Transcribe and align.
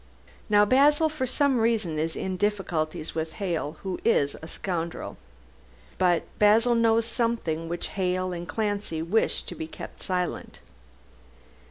"Now 0.49 0.65
Basil, 0.65 1.09
for 1.09 1.27
some 1.27 1.59
reason, 1.59 1.99
is 1.99 2.15
in 2.15 2.35
difficulties 2.35 3.13
with 3.13 3.33
Hale, 3.33 3.77
who 3.83 3.99
is 4.03 4.35
a 4.41 4.47
scoundrel. 4.47 5.15
But 5.99 6.23
Basil 6.39 6.73
knows 6.73 7.05
something 7.05 7.69
which 7.69 7.89
Hale 7.89 8.33
and 8.33 8.47
Clancy 8.47 9.03
wish 9.03 9.43
to 9.43 9.53
be 9.53 9.67
kept 9.67 10.01
silent. 10.01 10.57